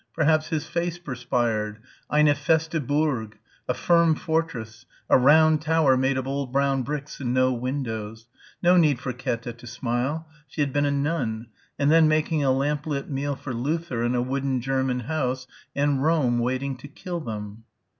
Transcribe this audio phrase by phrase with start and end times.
[0.15, 1.77] Perhaps his face perspired...
[2.09, 3.37] Eine feste Burg;
[3.69, 4.87] a firm fortress...
[5.11, 8.25] a round tower made of old brown bricks and no windows....
[8.63, 10.27] No need for Käthe to smile....
[10.47, 11.49] She had been a nun...
[11.77, 15.45] and then making a lamplit meal for Luther in a wooden German house...
[15.75, 17.65] and Rome waiting to kill them.